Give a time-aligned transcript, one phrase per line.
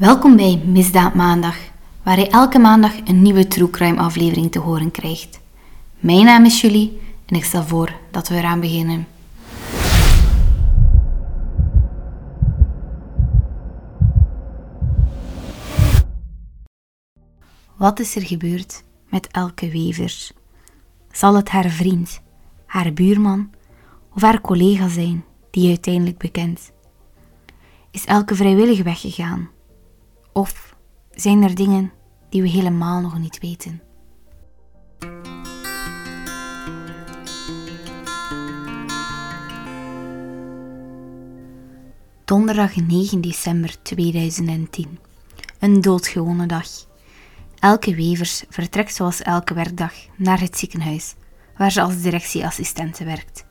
[0.00, 1.56] Welkom bij Misdaad Maandag,
[2.02, 5.40] waar je elke maandag een nieuwe True Crime aflevering te horen krijgt.
[5.98, 9.06] Mijn naam is Julie en ik stel voor dat we eraan beginnen.
[17.76, 20.32] Wat is er gebeurd met Elke Wevers?
[21.12, 22.20] Zal het haar vriend,
[22.66, 23.50] haar buurman
[24.14, 26.72] of haar collega zijn die je uiteindelijk bekent?
[27.90, 29.58] Is Elke vrijwillig weggegaan?
[30.32, 30.76] Of
[31.10, 31.92] zijn er dingen
[32.28, 33.82] die we helemaal nog niet weten?
[42.24, 44.98] Donderdag 9 december 2010.
[45.58, 46.66] Een doodgewone dag.
[47.58, 51.14] Elke Wevers vertrekt zoals elke werkdag naar het ziekenhuis,
[51.56, 53.46] waar ze als directieassistente werkt.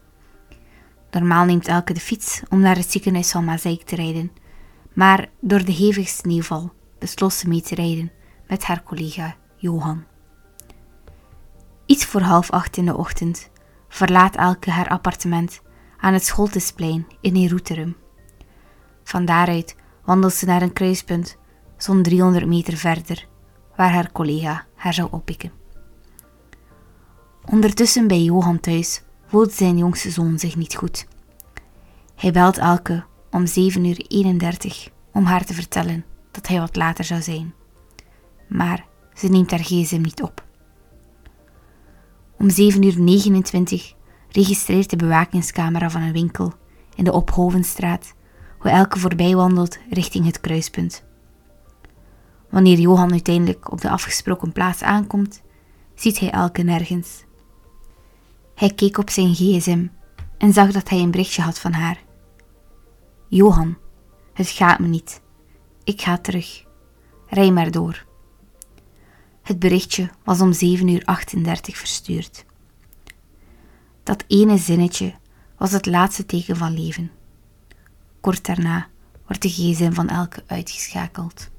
[1.11, 4.31] Normaal neemt Elke de fiets om naar het ziekenhuis van Mazeik te rijden,
[4.99, 8.11] maar door de hevige sneeuwval besloot ze mee te rijden
[8.47, 10.03] met haar collega Johan.
[11.85, 13.49] Iets voor half acht in de ochtend
[13.89, 15.61] verlaat Elke haar appartement
[15.97, 17.95] aan het Scholtesplein in Eroeterum.
[19.03, 21.37] Van daaruit wandelt ze naar een kruispunt
[21.77, 23.27] zo'n 300 meter verder,
[23.75, 25.51] waar haar collega haar zou oppikken.
[27.45, 31.07] Ondertussen bij Johan thuis voelt zijn jongste zoon zich niet goed.
[32.15, 37.03] Hij belt Elke om 7 uur 31 om haar te vertellen dat hij wat later
[37.03, 37.53] zou zijn.
[38.47, 40.43] Maar ze neemt haar gsm niet op.
[42.37, 43.93] Om 7 uur 29
[44.31, 46.53] registreert de bewakingscamera van een winkel
[46.95, 48.13] in de Ophovenstraat
[48.59, 51.03] hoe Elke voorbij wandelt richting het kruispunt.
[52.49, 55.41] Wanneer Johan uiteindelijk op de afgesproken plaats aankomt,
[55.95, 57.23] ziet hij Elke nergens.
[58.55, 59.87] Hij keek op zijn gsm
[60.37, 62.03] en zag dat hij een berichtje had van haar.
[63.27, 63.77] Johan,
[64.39, 65.21] het gaat me niet.
[65.83, 66.65] Ik ga terug.
[67.27, 68.05] Rij maar door.
[69.41, 72.45] Het berichtje was om 7 uur 38 verstuurd.
[74.03, 75.13] Dat ene zinnetje
[75.57, 77.11] was het laatste teken van leven.
[78.21, 78.87] Kort daarna
[79.25, 81.49] wordt de gsm van Elke uitgeschakeld.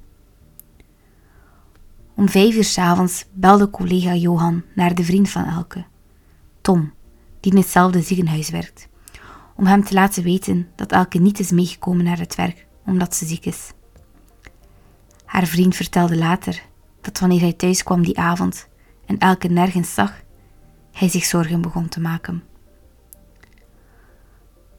[2.14, 5.84] Om vijf uur s'avonds belde collega Johan naar de vriend van Elke,
[6.60, 6.92] Tom,
[7.40, 8.88] die in hetzelfde ziekenhuis werkt
[9.60, 13.26] om hem te laten weten dat Elke niet is meegekomen naar het werk omdat ze
[13.26, 13.72] ziek is.
[15.24, 16.62] Haar vriend vertelde later
[17.00, 18.68] dat wanneer hij thuis kwam die avond
[19.06, 20.22] en Elke nergens zag,
[20.92, 22.42] hij zich zorgen begon te maken.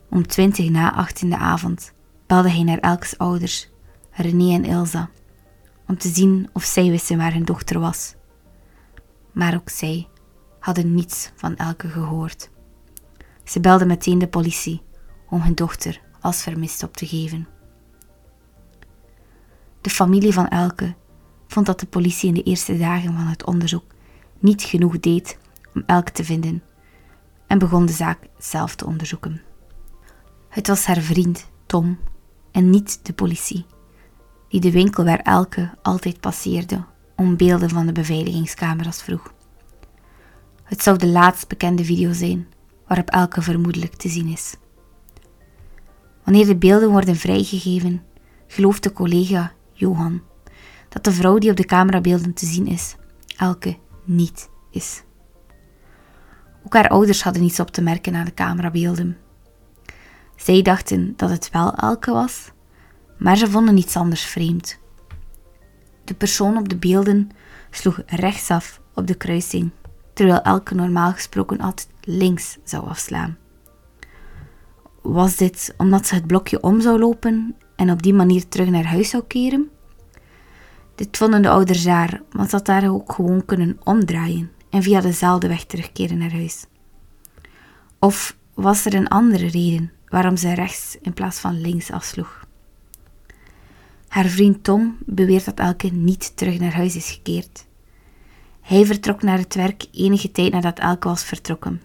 [0.09, 1.93] Om twintig na acht in de avond
[2.27, 3.69] belde hij naar Elkes ouders,
[4.11, 5.09] René en Ilsa,
[5.87, 8.15] om te zien of zij wisten waar hun dochter was.
[9.31, 10.07] Maar ook zij
[10.59, 12.49] hadden niets van Elke gehoord.
[13.43, 14.81] Ze belden meteen de politie
[15.29, 17.47] om hun dochter als vermist op te geven.
[19.81, 20.95] De familie van Elke
[21.47, 23.83] vond dat de politie in de eerste dagen van het onderzoek
[24.39, 25.37] niet genoeg deed
[25.73, 26.63] om Elke te vinden
[27.47, 29.41] en begon de zaak zelf te onderzoeken.
[30.49, 31.99] Het was haar vriend Tom
[32.51, 33.65] en niet de politie
[34.49, 36.83] die de winkel waar Elke altijd passeerde
[37.15, 39.33] om beelden van de beveiligingscamera's vroeg.
[40.63, 42.47] Het zou de laatst bekende video zijn
[42.87, 44.55] waarop elke vermoedelijk te zien is.
[46.23, 48.03] Wanneer de beelden worden vrijgegeven,
[48.47, 50.21] gelooft de collega Johan
[50.89, 52.95] dat de vrouw die op de camerabeelden te zien is,
[53.37, 55.03] Elke niet is.
[56.65, 59.17] Ook haar ouders hadden niets op te merken aan de camerabeelden.
[60.35, 62.51] Zij dachten dat het wel Elke was,
[63.17, 64.79] maar ze vonden niets anders vreemd.
[66.03, 67.29] De persoon op de beelden
[67.69, 69.71] sloeg rechtsaf op de kruising
[70.13, 73.37] terwijl elke normaal gesproken altijd links zou afslaan.
[75.01, 78.85] Was dit omdat ze het blokje om zou lopen en op die manier terug naar
[78.85, 79.69] huis zou keren?
[80.95, 85.01] Dit vonden de ouders raar, want ze had daar ook gewoon kunnen omdraaien en via
[85.01, 86.65] dezelfde weg terugkeren naar huis.
[87.99, 92.45] Of was er een andere reden waarom ze rechts in plaats van links afsloeg?
[94.07, 97.65] Haar vriend Tom beweert dat Elke niet terug naar huis is gekeerd.
[98.61, 101.81] Hij vertrok naar het werk enige tijd nadat Elke was vertrokken.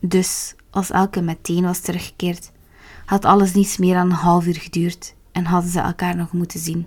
[0.00, 2.52] Dus, als Elke meteen was teruggekeerd,
[3.04, 6.60] had alles niets meer dan een half uur geduurd en hadden ze elkaar nog moeten
[6.60, 6.86] zien.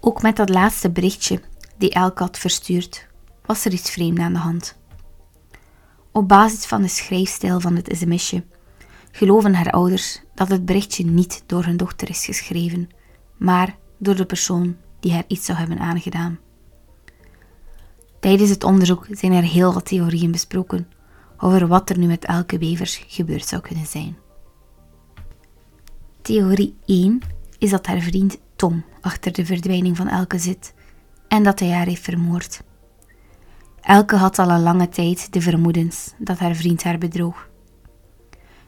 [0.00, 1.40] Ook met dat laatste berichtje
[1.78, 3.06] die Elke had verstuurd,
[3.46, 4.78] was er iets vreemd aan de hand.
[6.12, 8.44] Op basis van de schrijfstijl van het sms'je
[9.12, 12.88] geloven haar ouders dat het berichtje niet door hun dochter is geschreven,
[13.36, 16.38] maar door de persoon die haar iets zou hebben aangedaan.
[18.20, 20.88] Tijdens het onderzoek zijn er heel wat theorieën besproken
[21.36, 24.16] over wat er nu met elke bevers gebeurd zou kunnen zijn.
[26.22, 27.20] Theorie 1
[27.60, 30.74] is dat haar vriend Tom achter de verdwijning van Elke zit
[31.28, 32.62] en dat hij haar heeft vermoord.
[33.80, 37.48] Elke had al een lange tijd de vermoedens dat haar vriend haar bedroog.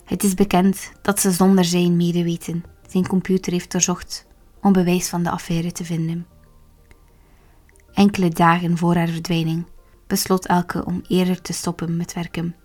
[0.05, 4.27] Het is bekend dat ze zonder zijn medeweten zijn computer heeft doorzocht
[4.61, 6.27] om bewijs van de affaire te vinden.
[7.93, 9.67] Enkele dagen voor haar verdwijning
[10.06, 12.56] besloot Elke om eerder te stoppen met werken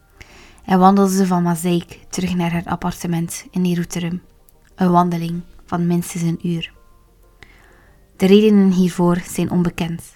[0.66, 4.22] en wandelde ze van Mazeik terug naar haar appartement in Neruterum,
[4.76, 6.74] een wandeling van minstens een uur.
[8.16, 10.14] De redenen hiervoor zijn onbekend,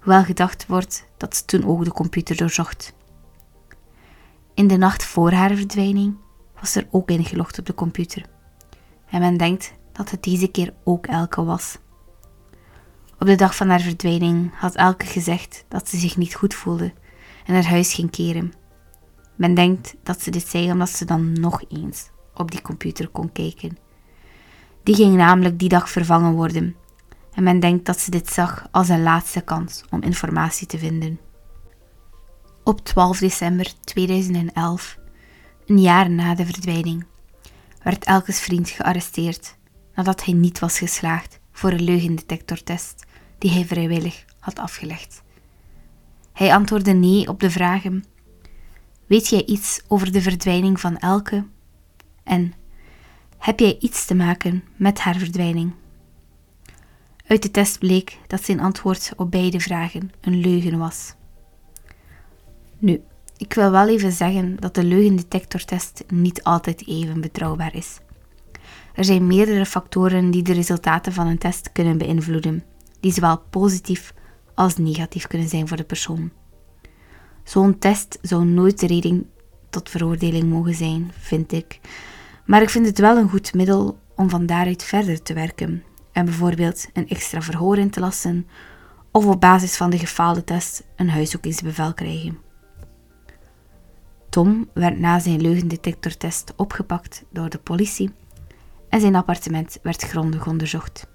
[0.00, 2.94] hoewel gedacht wordt dat toen ook de computer doorzocht.
[4.54, 6.16] In de nacht voor haar verdwijning
[6.60, 8.26] was er ook ingelogd op de computer.
[9.10, 11.78] En men denkt dat het deze keer ook Elke was.
[13.18, 16.92] Op de dag van haar verdwijning had Elke gezegd dat ze zich niet goed voelde
[17.46, 18.52] en naar huis ging keren.
[19.34, 23.32] Men denkt dat ze dit zei omdat ze dan nog eens op die computer kon
[23.32, 23.87] kijken.
[24.88, 26.76] Die ging namelijk die dag vervangen worden
[27.32, 31.20] en men denkt dat ze dit zag als een laatste kans om informatie te vinden.
[32.64, 34.98] Op 12 december 2011,
[35.66, 37.06] een jaar na de verdwijning,
[37.82, 39.56] werd Elkes vriend gearresteerd
[39.94, 43.04] nadat hij niet was geslaagd voor een leugendetectortest
[43.38, 45.22] die hij vrijwillig had afgelegd.
[46.32, 48.04] Hij antwoordde nee op de vragen:
[49.06, 51.46] Weet jij iets over de verdwijning van Elke?
[52.24, 52.52] En
[53.38, 55.72] heb jij iets te maken met haar verdwijning?
[57.26, 61.14] Uit de test bleek dat zijn antwoord op beide vragen een leugen was.
[62.78, 63.00] Nu,
[63.36, 67.98] ik wil wel even zeggen dat de leugendetectortest niet altijd even betrouwbaar is.
[68.94, 72.64] Er zijn meerdere factoren die de resultaten van een test kunnen beïnvloeden,
[73.00, 74.14] die zowel positief
[74.54, 76.30] als negatief kunnen zijn voor de persoon.
[77.44, 79.30] Zo'n test zou nooit de reden
[79.70, 81.80] tot veroordeling mogen zijn, vind ik.
[82.48, 86.24] Maar ik vind het wel een goed middel om van daaruit verder te werken en
[86.24, 88.46] bijvoorbeeld een extra verhoor in te lassen
[89.10, 92.38] of op basis van de gefaalde test een huiszoekingsbevel krijgen.
[94.28, 98.10] Tom werd na zijn leugendetectortest opgepakt door de politie
[98.88, 101.06] en zijn appartement werd grondig onderzocht.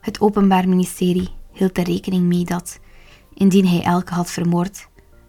[0.00, 2.80] Het Openbaar Ministerie hield er rekening mee dat,
[3.34, 4.88] indien hij Elke had vermoord,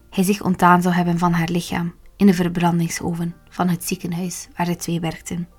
[0.10, 4.66] hij zich ontdaan zou hebben van haar lichaam in de verbrandingsoven van het ziekenhuis waar
[4.66, 5.50] de twee werkten.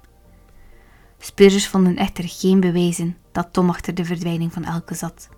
[1.19, 5.29] Speurders vonden echter geen bewijzen dat Tom achter de verdwijning van Elke zat.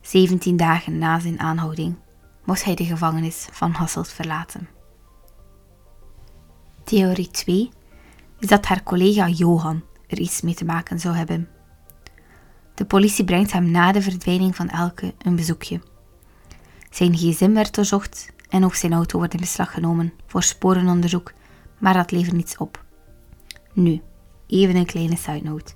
[0.00, 1.96] 17 dagen na zijn aanhouding
[2.44, 4.68] moest hij de gevangenis van Hasselt verlaten.
[6.84, 7.70] Theorie 2
[8.38, 11.48] is dat haar collega Johan er iets mee te maken zou hebben.
[12.74, 15.80] De politie brengt hem na de verdwijning van Elke een bezoekje.
[16.90, 21.32] Zijn gsm werd doorzocht en ook zijn auto wordt in beslag genomen voor sporenonderzoek,
[21.78, 22.84] maar dat levert niets op.
[23.72, 24.00] Nu,
[24.46, 25.72] even een kleine side note.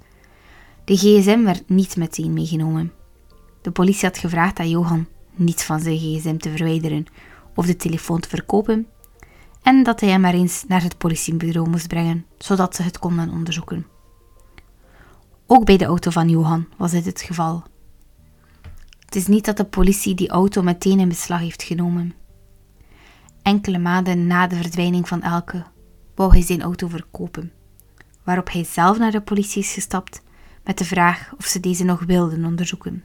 [0.84, 2.92] De gsm werd niet meteen meegenomen.
[3.62, 7.06] De politie had gevraagd aan Johan niets van zijn gsm te verwijderen
[7.54, 8.86] of de telefoon te verkopen
[9.62, 13.30] en dat hij hem maar eens naar het politiebureau moest brengen, zodat ze het konden
[13.30, 13.86] onderzoeken.
[15.46, 17.62] Ook bij de auto van Johan was dit het geval.
[19.04, 22.17] Het is niet dat de politie die auto meteen in beslag heeft genomen.
[23.48, 25.64] Enkele maanden na de verdwijning van Elke
[26.14, 27.52] wou hij zijn auto verkopen,
[28.24, 30.22] waarop hij zelf naar de politie is gestapt
[30.64, 33.04] met de vraag of ze deze nog wilden onderzoeken.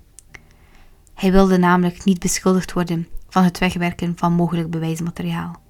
[1.14, 5.62] Hij wilde namelijk niet beschuldigd worden van het wegwerken van mogelijk bewijsmateriaal.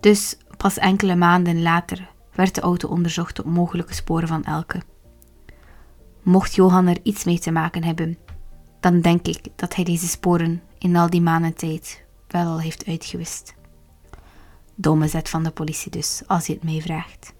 [0.00, 4.82] Dus pas enkele maanden later werd de auto onderzocht op mogelijke sporen van Elke.
[6.22, 8.18] Mocht Johan er iets mee te maken hebben,
[8.80, 12.86] dan denk ik dat hij deze sporen in al die maanden tijd wel al heeft
[12.86, 13.54] uitgewist.
[14.74, 17.32] Domme zet van de politie dus, als je het mij vraagt.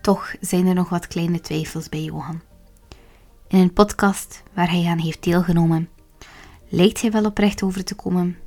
[0.00, 2.40] Toch zijn er nog wat kleine twijfels bij Johan.
[3.48, 5.88] In een podcast waar hij aan heeft deelgenomen,
[6.68, 8.38] lijkt hij wel oprecht over te komen,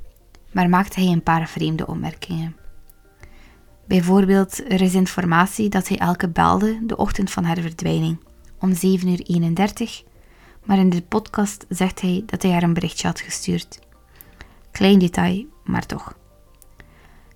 [0.52, 2.56] maar maakt hij een paar vreemde opmerkingen.
[3.86, 8.18] Bijvoorbeeld, er is informatie dat hij elke belde de ochtend van haar verdwijning,
[8.58, 10.02] om 7 uur 31,
[10.64, 13.78] maar in de podcast zegt hij dat hij haar een berichtje had gestuurd.
[14.70, 16.18] Klein detail, maar toch.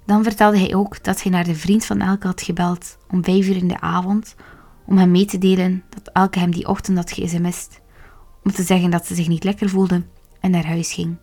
[0.04, 3.46] Dan vertelde hij ook dat hij naar de vriend van Elke had gebeld om 5
[3.46, 4.34] uur in de avond
[4.86, 7.80] om hem mee te delen dat Elke hem die ochtend had ge-sms'd,
[8.42, 10.02] om te zeggen dat ze zich niet lekker voelde
[10.40, 11.16] en naar huis ging.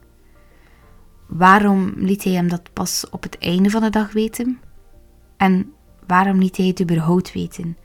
[1.27, 4.59] Waarom liet hij hem dat pas op het einde van de dag weten?
[5.37, 5.73] En
[6.07, 7.77] waarom liet hij het überhaupt weten?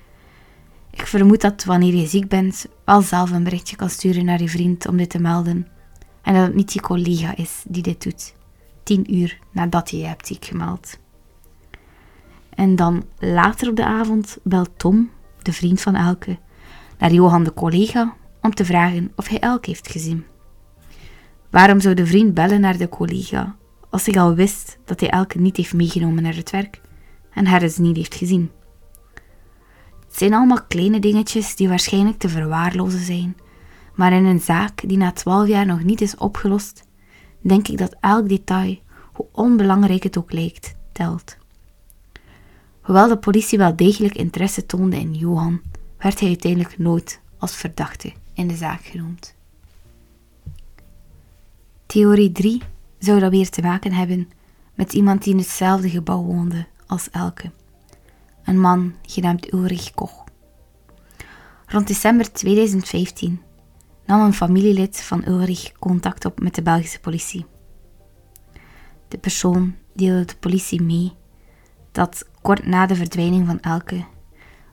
[0.90, 4.48] Ik vermoed dat wanneer je ziek bent, wel zelf een berichtje kan sturen naar je
[4.48, 5.66] vriend om dit te melden.
[6.26, 8.34] En dat het niet je collega is die dit doet,
[8.82, 10.98] tien uur nadat je je hebt ziek gemeld.
[12.50, 15.10] En dan later op de avond belt Tom,
[15.42, 16.38] de vriend van Elke,
[16.98, 20.24] naar Johan de collega om te vragen of hij Elke heeft gezien.
[21.50, 23.56] Waarom zou de vriend bellen naar de collega
[23.90, 26.80] als hij al wist dat hij Elke niet heeft meegenomen naar het werk
[27.30, 28.50] en haar dus niet heeft gezien?
[30.06, 33.36] Het zijn allemaal kleine dingetjes die waarschijnlijk te verwaarlozen zijn,
[33.96, 36.84] maar in een zaak die na twaalf jaar nog niet is opgelost,
[37.40, 38.78] denk ik dat elk detail,
[39.12, 41.36] hoe onbelangrijk het ook lijkt, telt.
[42.80, 45.60] Hoewel de politie wel degelijk interesse toonde in Johan,
[45.98, 49.34] werd hij uiteindelijk nooit als verdachte in de zaak genoemd.
[51.86, 52.62] Theorie 3
[52.98, 54.28] zou dat weer te maken hebben
[54.74, 57.50] met iemand die in hetzelfde gebouw woonde als Elke.
[58.44, 60.24] Een man genaamd Ulrich Koch.
[61.66, 63.40] Rond december 2015
[64.06, 67.46] nam een familielid van Ulrich contact op met de Belgische politie.
[69.08, 71.12] De persoon deelde de politie mee
[71.92, 74.04] dat kort na de verdwijning van Elke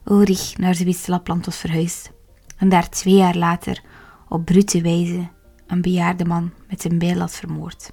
[0.04, 2.12] Ulrich naar Zwitserland was verhuisd
[2.56, 3.82] en daar twee jaar later
[4.28, 5.28] op brute wijze
[5.66, 7.92] een bejaarde man met een bijl had vermoord.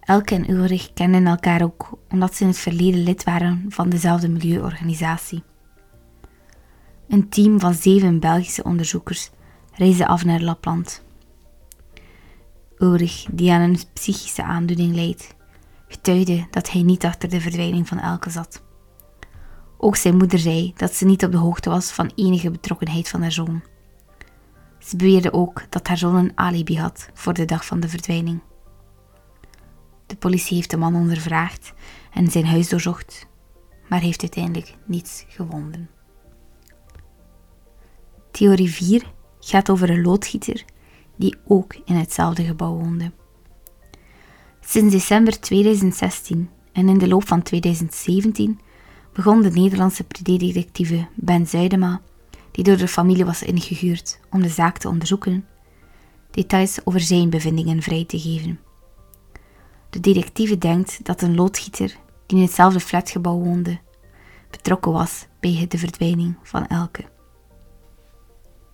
[0.00, 4.28] Elke en Ulrich kenden elkaar ook omdat ze in het verleden lid waren van dezelfde
[4.28, 5.42] milieuorganisatie.
[7.08, 9.30] Een team van zeven Belgische onderzoekers
[9.72, 11.04] reisde af naar Lapland.
[12.78, 15.34] Ulrich, die aan een psychische aandoening leed,
[15.88, 18.62] getuigde dat hij niet achter de verdwijning van Elke zat.
[19.78, 23.20] Ook zijn moeder zei dat ze niet op de hoogte was van enige betrokkenheid van
[23.20, 23.62] haar zoon.
[24.78, 28.40] Ze beweerde ook dat haar zoon een alibi had voor de dag van de verdwijning.
[30.06, 31.72] De politie heeft de man ondervraagd
[32.12, 33.26] en zijn huis doorzocht,
[33.88, 35.90] maar heeft uiteindelijk niets gevonden.
[38.30, 39.12] Theorie 4
[39.44, 40.64] gaat over een loodgieter
[41.16, 43.12] die ook in hetzelfde gebouw woonde.
[44.60, 48.60] Sinds december 2016 en in de loop van 2017
[49.12, 52.00] begon de Nederlandse predetectieve Ben Zuidema,
[52.50, 55.46] die door de familie was ingehuurd om de zaak te onderzoeken,
[56.30, 58.60] details over zijn bevindingen vrij te geven.
[59.90, 61.96] De detectieve denkt dat een loodgieter
[62.26, 63.78] die in hetzelfde flatgebouw woonde,
[64.50, 67.11] betrokken was bij de verdwijning van Elke.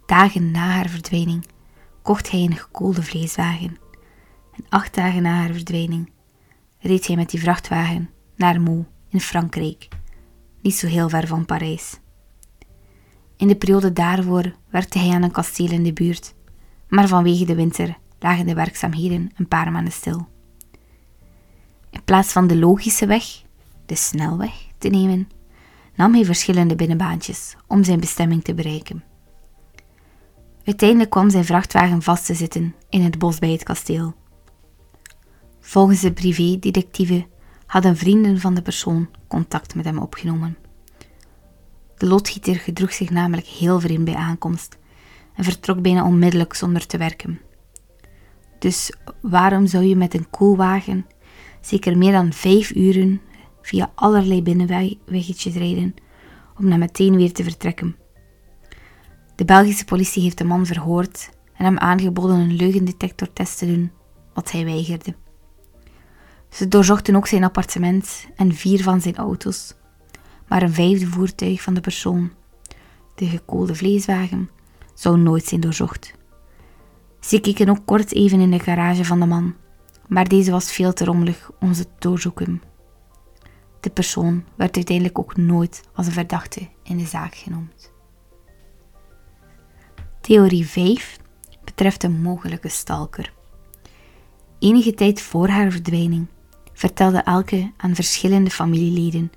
[0.09, 1.47] Dagen na haar verdwijning
[2.03, 3.79] kocht hij een gekoelde vleeswagen.
[4.53, 6.11] En acht dagen na haar verdwijning
[6.79, 9.89] reed hij met die vrachtwagen naar Meaux in Frankrijk,
[10.63, 11.99] niet zo heel ver van Parijs.
[13.37, 16.35] In de periode daarvoor werkte hij aan een kasteel in de buurt,
[16.89, 20.29] maar vanwege de winter lagen de werkzaamheden een paar maanden stil.
[21.91, 23.25] In plaats van de logische weg,
[23.87, 25.29] de snelweg, te nemen,
[25.95, 29.08] nam hij verschillende binnenbaantjes om zijn bestemming te bereiken.
[30.69, 34.15] Uiteindelijk kwam zijn vrachtwagen vast te zitten in het bos bij het kasteel.
[35.61, 37.27] Volgens de privédetectieve
[37.67, 40.57] hadden vrienden van de persoon contact met hem opgenomen.
[41.97, 44.79] De loodgieter gedroeg zich namelijk heel vreemd bij aankomst
[45.35, 47.41] en vertrok bijna onmiddellijk zonder te werken.
[48.59, 51.07] Dus waarom zou je met een koelwagen
[51.61, 53.21] zeker meer dan vijf uren
[53.63, 55.95] via allerlei binnenweggetjes rijden
[56.59, 57.97] om dan meteen weer te vertrekken?
[59.39, 63.91] De Belgische politie heeft de man verhoord en hem aangeboden een leugendetectortest te doen,
[64.35, 65.15] wat hij weigerde.
[66.49, 69.75] Ze doorzochten ook zijn appartement en vier van zijn auto's,
[70.49, 72.33] maar een vijfde voertuig van de persoon,
[73.15, 74.51] de gekoelde vleeswagen,
[74.95, 76.15] zou nooit zijn doorzocht.
[77.21, 79.55] Ze keken ook kort even in de garage van de man,
[80.09, 82.63] maar deze was veel te rommelig om ze te doorzoeken.
[83.81, 87.97] De persoon werd uiteindelijk ook nooit als een verdachte in de zaak genoemd.
[90.29, 91.19] Theorie 5
[91.65, 93.33] betreft een mogelijke stalker.
[94.59, 96.27] Enige tijd voor haar verdwijning
[96.73, 99.33] vertelde Elke aan verschillende familieleden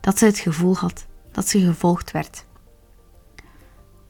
[0.00, 2.46] dat ze het gevoel had dat ze gevolgd werd.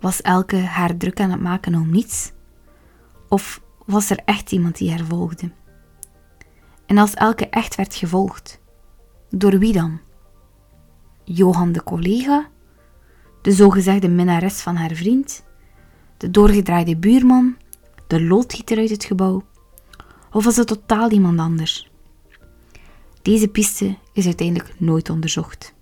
[0.00, 2.32] Was Elke haar druk aan het maken om niets?
[3.28, 5.50] Of was er echt iemand die haar volgde?
[6.86, 8.60] En als Elke echt werd gevolgd,
[9.30, 10.00] door wie dan?
[11.24, 12.48] Johan de collega?
[13.42, 15.50] De zogezegde minnares van haar vriend?
[16.22, 17.56] De doorgedraaide buurman,
[18.06, 19.42] de loodgieter uit het gebouw,
[20.30, 21.90] of was het totaal iemand anders?
[23.22, 25.74] Deze piste is uiteindelijk nooit onderzocht.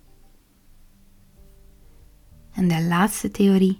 [2.51, 3.79] En de laatste theorie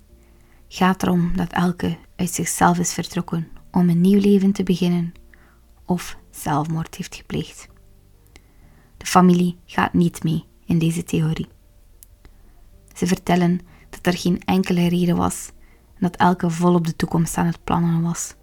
[0.68, 5.14] gaat erom dat elke uit zichzelf is vertrokken om een nieuw leven te beginnen
[5.86, 7.68] of zelfmoord heeft gepleegd.
[8.98, 11.48] De familie gaat niet mee in deze theorie.
[12.96, 15.52] Ze vertellen dat er geen enkele reden was
[16.02, 18.36] dat elke vol op de toekomst aan het plannen was.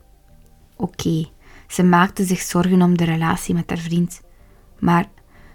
[0.76, 1.28] Oké,
[1.68, 4.20] ze maakte zich zorgen om de relatie met haar vriend,
[4.78, 5.08] maar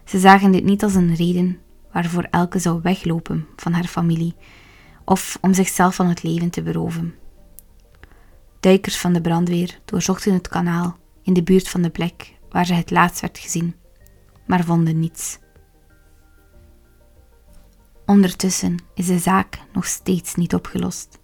[0.05, 1.60] ze zagen dit niet als een reden
[1.91, 4.36] waarvoor elke zou weglopen van haar familie
[5.05, 7.15] of om zichzelf van het leven te beroven.
[8.60, 12.74] Duikers van de brandweer doorzochten het kanaal in de buurt van de plek waar ze
[12.74, 13.75] het laatst werd gezien,
[14.45, 15.39] maar vonden niets.
[18.05, 21.22] Ondertussen is de zaak nog steeds niet opgelost.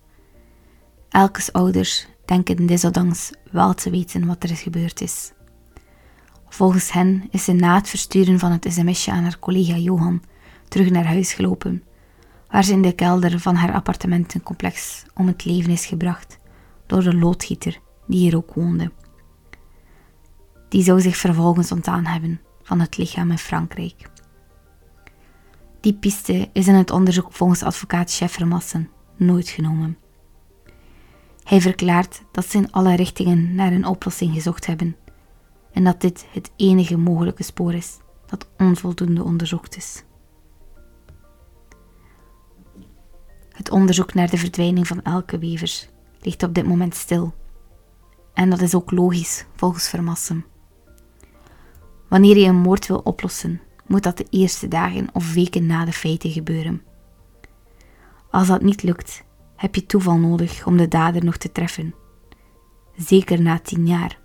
[1.10, 5.32] Elkes ouders denken desondanks wel te weten wat er gebeurd is.
[6.50, 10.22] Volgens hen is ze na het versturen van het sms'je aan haar collega Johan
[10.68, 11.84] terug naar huis gelopen,
[12.50, 16.38] waar ze in de kelder van haar appartementencomplex om het leven is gebracht
[16.86, 18.92] door de loodgieter die hier ook woonde.
[20.70, 24.10] Die zou zich vervolgens ontdaan hebben van het lichaam in Frankrijk.
[25.82, 29.98] Die piste is in het onderzoek volgens advocaat Chef Vermassen nooit genomen.
[31.50, 34.96] Hij verklaart dat ze in alle richtingen naar een oplossing gezocht hebben
[35.72, 40.04] en dat dit het enige mogelijke spoor is dat onvoldoende onderzocht is.
[43.52, 45.90] Het onderzoek naar de verdwijning van elke wever
[46.22, 47.34] ligt op dit moment stil.
[48.34, 50.46] En dat is ook logisch, volgens Vermassen.
[52.08, 55.94] Wanneer je een moord wil oplossen, moet dat de eerste dagen of weken na de
[55.94, 56.82] feiten gebeuren.
[58.30, 59.28] Als dat niet lukt,
[59.60, 61.96] heb je toeval nodig om de dader nog te treffen.
[62.96, 64.20] Zeker na tien jaar.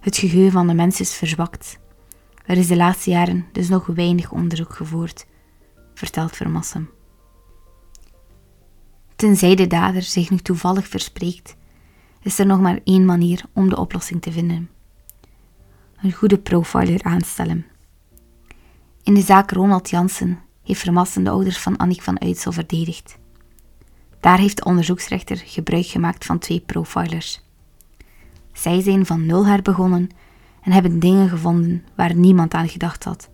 [0.00, 1.78] Het geheugen van de mens is verzwakt.
[2.44, 5.26] Er is de laatste jaren dus nog weinig onderzoek gevoerd,
[5.94, 6.88] vertelt Vermassen.
[9.16, 11.56] Tenzij de dader zich nu toevallig verspreekt,
[12.22, 14.70] is er nog maar één manier om de oplossing te vinden:
[16.02, 17.66] een goede profiler aanstellen.
[19.02, 23.18] In de zaak Ronald Jansen heeft Vermassen de ouders van Annick van Uitsel verdedigd.
[24.20, 27.40] Daar heeft de onderzoeksrechter gebruik gemaakt van twee profilers.
[28.52, 30.08] Zij zijn van nul her begonnen
[30.62, 33.30] en hebben dingen gevonden waar niemand aan gedacht had,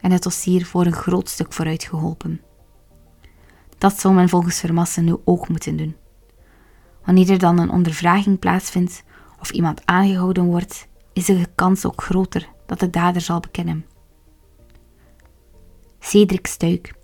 [0.00, 2.40] en het dossier voor een groot stuk vooruit geholpen.
[3.78, 5.96] Dat zou men volgens Vermassen nu ook moeten doen.
[7.04, 9.02] Wanneer er dan een ondervraging plaatsvindt
[9.40, 13.86] of iemand aangehouden wordt, is de kans ook groter dat de dader zal bekennen.
[16.00, 16.94] Cedric Stuik,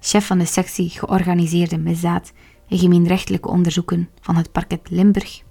[0.00, 2.32] chef van de sectie Georganiseerde Misdaad
[2.68, 5.42] en Gemeenrechtelijke Onderzoeken van het parket Limburg,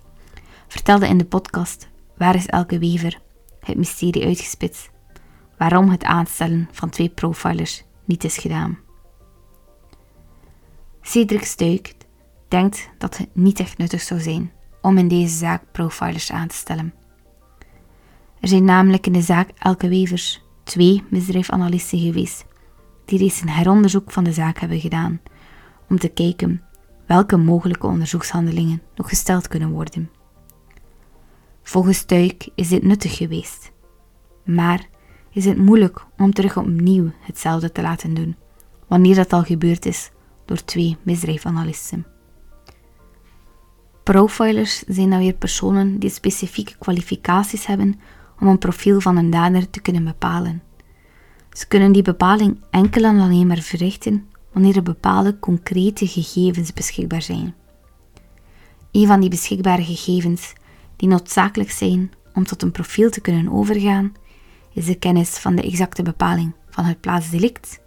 [0.68, 3.22] vertelde in de podcast Waar is elke wever?
[3.60, 4.90] het mysterie uitgespitst,
[5.58, 8.78] waarom het aanstellen van twee profilers niet is gedaan.
[11.02, 11.94] Cedric Stuik
[12.48, 14.52] denkt dat het niet echt nuttig zou zijn
[14.82, 16.94] om in deze zaak profilers aan te stellen.
[18.40, 22.46] Er zijn namelijk in de zaak Elke Wevers twee misdrijfanalisten geweest
[23.06, 25.22] die reeds een heronderzoek van de zaak hebben gedaan
[25.90, 26.62] om te kijken
[27.08, 30.10] welke mogelijke onderzoekshandelingen nog gesteld kunnen worden.
[31.64, 33.72] Volgens Stuik is dit nuttig geweest,
[34.46, 34.88] maar
[35.32, 38.36] is het moeilijk om terug opnieuw hetzelfde te laten doen,
[38.88, 40.12] wanneer dat al gebeurd is
[40.46, 42.06] door twee misdrijfanalisten.
[44.04, 48.00] Profilers zijn dan weer personen die specifieke kwalificaties hebben
[48.40, 50.62] om een profiel van een dader te kunnen bepalen.
[51.52, 57.22] Ze kunnen die bepaling enkel en alleen maar verrichten wanneer er bepaalde concrete gegevens beschikbaar
[57.22, 57.56] zijn.
[58.92, 60.54] Een van die beschikbare gegevens
[60.96, 64.14] die noodzakelijk zijn om tot een profiel te kunnen overgaan,
[64.74, 67.80] is de kennis van de exacte bepaling van het plaatsdelict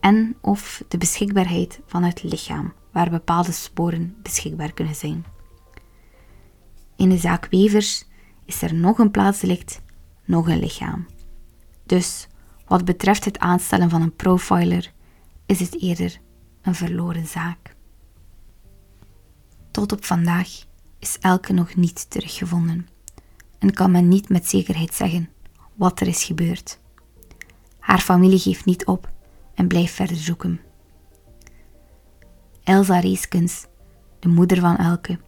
[0.00, 5.24] en of de beschikbaarheid van het lichaam waar bepaalde sporen beschikbaar kunnen zijn.
[6.96, 8.04] In de zaak Wevers
[8.44, 9.80] is er nog een plaatsdelict,
[10.24, 11.06] nog een lichaam.
[11.86, 12.26] Dus
[12.66, 14.96] wat betreft het aanstellen van een profiler
[15.48, 16.20] is het eerder
[16.62, 17.76] een verloren zaak.
[19.70, 20.48] Tot op vandaag
[20.98, 22.88] is Elke nog niet teruggevonden
[23.58, 25.30] en kan men niet met zekerheid zeggen
[25.74, 26.80] wat er is gebeurd.
[27.78, 29.12] Haar familie geeft niet op
[29.54, 30.60] en blijft verder zoeken.
[32.64, 33.66] Elsa Reeskens,
[34.18, 35.18] de moeder van Elke,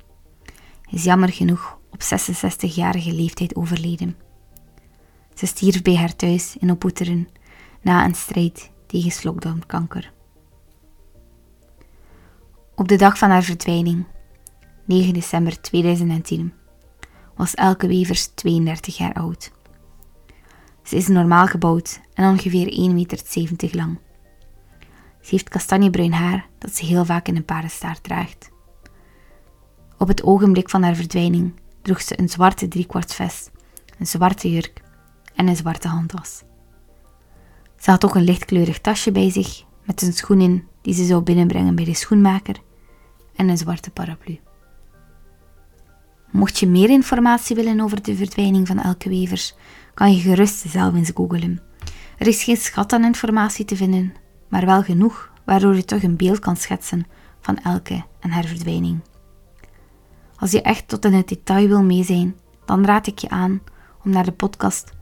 [0.90, 4.16] is jammer genoeg op 66-jarige leeftijd overleden.
[5.34, 7.28] Ze stierf bij haar thuis in Opoeteren
[7.82, 10.12] na een strijd tegen slokdarmkanker.
[12.74, 14.04] Op de dag van haar verdwijning,
[14.84, 16.52] 9 december 2010,
[17.34, 19.52] was Elke Wevers 32 jaar oud.
[20.82, 23.98] Ze is normaal gebouwd en ongeveer 1,70 meter lang.
[25.20, 28.50] Ze heeft kastanjebruin haar dat ze heel vaak in een paardenstaart draagt.
[29.98, 33.50] Op het ogenblik van haar verdwijning droeg ze een zwarte driekwartsvest,
[33.98, 34.82] een zwarte jurk
[35.34, 36.42] en een zwarte handtas.
[37.80, 41.22] Ze had ook een lichtkleurig tasje bij zich met een schoen in die ze zou
[41.22, 42.56] binnenbrengen bij de schoenmaker
[43.36, 44.38] en een zwarte paraplu.
[46.30, 49.54] Mocht je meer informatie willen over de verdwijning van Elke Wevers,
[49.94, 51.62] kan je gerust zelf eens googelen.
[52.18, 54.12] Er is geen schat aan informatie te vinden,
[54.48, 57.06] maar wel genoeg waardoor je toch een beeld kan schetsen
[57.40, 59.00] van Elke en haar verdwijning.
[60.36, 63.60] Als je echt tot in het detail wil mee zijn, dan raad ik je aan
[64.04, 64.92] om naar de podcast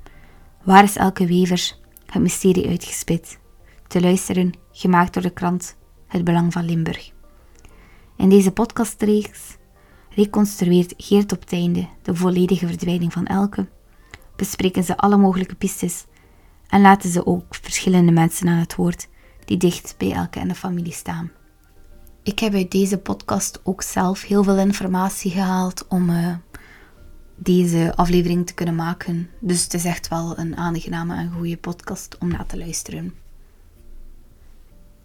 [0.63, 1.81] Waar is Elke Wevers?
[2.13, 3.39] Het mysterie uitgespit
[3.87, 7.13] te luisteren, gemaakt door de krant Het Belang van Limburg.
[8.17, 9.57] In deze podcastreeks
[10.11, 13.69] reconstrueert Geert op het einde de volledige verdwijning van Elke,
[14.37, 16.05] bespreken ze alle mogelijke pistes
[16.69, 19.09] en laten ze ook verschillende mensen aan het woord
[19.45, 21.31] die dicht bij Elke en de familie staan.
[22.23, 26.35] Ik heb uit deze podcast ook zelf heel veel informatie gehaald om uh,
[27.39, 29.31] deze aflevering te kunnen maken.
[29.39, 33.15] Dus het is echt wel een aangename en goede podcast om naar te luisteren.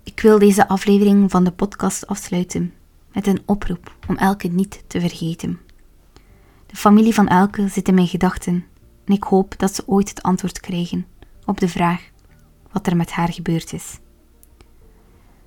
[0.04, 2.74] Ik wil deze aflevering van de podcast afsluiten
[3.13, 5.60] met een oproep om Elke niet te vergeten.
[6.65, 8.65] De familie van Elke zit in mijn gedachten
[9.06, 11.06] en ik hoop dat ze ooit het antwoord krijgen
[11.46, 12.10] op de vraag
[12.72, 14.00] wat er met haar gebeurd is.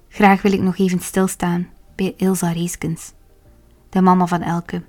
[0.09, 3.13] Graag wil ik nog even stilstaan bij Ilsa Reeskens,
[3.89, 4.83] de mama van Elke,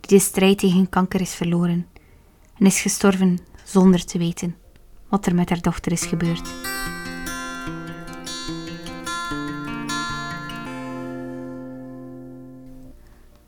[0.00, 1.86] die de strijd tegen kanker is verloren
[2.58, 4.56] en is gestorven zonder te weten
[5.08, 6.48] wat er met haar dochter is gebeurd.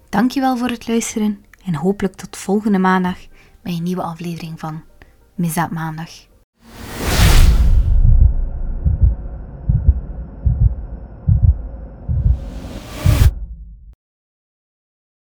[0.08, 3.16] Dankjewel voor het luisteren en hopelijk tot volgende maandag
[3.62, 4.82] bij een nieuwe aflevering van
[5.34, 6.31] Misdaad Maandag.